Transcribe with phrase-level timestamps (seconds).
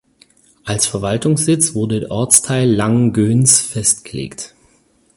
[0.65, 4.55] Als Verwaltungssitz wurde der Ortsteil Lang-Göns festgelegt.